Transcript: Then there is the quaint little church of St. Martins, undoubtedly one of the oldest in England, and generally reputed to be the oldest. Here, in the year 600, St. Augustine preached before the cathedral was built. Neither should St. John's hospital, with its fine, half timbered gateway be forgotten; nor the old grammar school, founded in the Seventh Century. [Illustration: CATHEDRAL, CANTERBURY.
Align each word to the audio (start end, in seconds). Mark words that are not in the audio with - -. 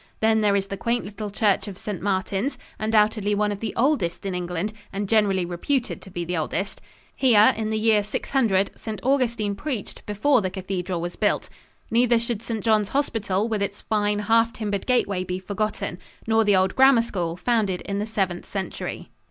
Then 0.19 0.41
there 0.41 0.55
is 0.55 0.65
the 0.65 0.77
quaint 0.77 1.05
little 1.05 1.29
church 1.29 1.67
of 1.67 1.77
St. 1.77 2.01
Martins, 2.01 2.57
undoubtedly 2.79 3.35
one 3.35 3.51
of 3.51 3.59
the 3.59 3.71
oldest 3.77 4.25
in 4.25 4.33
England, 4.33 4.73
and 4.91 5.07
generally 5.07 5.45
reputed 5.45 6.01
to 6.01 6.09
be 6.09 6.25
the 6.25 6.35
oldest. 6.35 6.81
Here, 7.15 7.53
in 7.55 7.69
the 7.69 7.77
year 7.77 8.01
600, 8.01 8.71
St. 8.75 8.99
Augustine 9.03 9.53
preached 9.53 10.03
before 10.07 10.41
the 10.41 10.49
cathedral 10.49 11.01
was 11.01 11.15
built. 11.15 11.49
Neither 11.91 12.17
should 12.17 12.41
St. 12.41 12.63
John's 12.63 12.89
hospital, 12.89 13.47
with 13.47 13.61
its 13.61 13.83
fine, 13.83 14.17
half 14.17 14.51
timbered 14.51 14.87
gateway 14.87 15.23
be 15.23 15.37
forgotten; 15.37 15.99
nor 16.25 16.43
the 16.43 16.55
old 16.55 16.75
grammar 16.75 17.03
school, 17.03 17.37
founded 17.37 17.81
in 17.81 17.99
the 17.99 18.07
Seventh 18.07 18.47
Century. 18.47 18.57
[Illustration: 18.57 18.69
CATHEDRAL, 18.69 19.03
CANTERBURY. 19.03 19.15